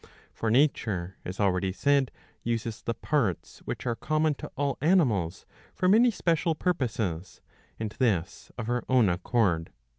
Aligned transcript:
For 0.33 0.49
nature, 0.49 1.15
as 1.23 1.39
already 1.39 1.71
said,^^ 1.71 2.09
uses 2.41 2.81
the 2.81 2.95
parts 2.95 3.59
which 3.65 3.85
are 3.85 3.95
common 3.95 4.33
to 4.33 4.47
all 4.57 4.79
animals 4.81 5.45
for 5.75 5.87
many 5.87 6.09
special 6.09 6.55
purposes, 6.55 7.39
and 7.79 7.91
this 7.91 8.51
of 8.57 8.65
her 8.65 8.83
own 8.89 9.09
accord. 9.09 9.71